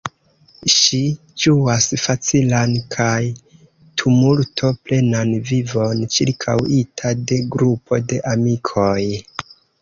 [0.75, 0.99] Ŝi
[1.41, 3.17] ĝuas facilan kaj
[4.03, 8.99] tumulto-plenan vivon, ĉirkaŭita de grupo de amikoj.